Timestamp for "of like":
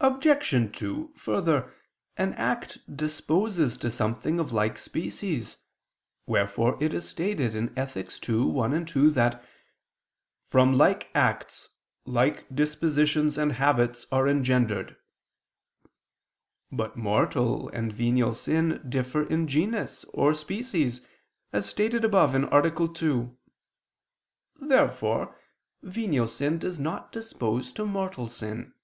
4.38-4.76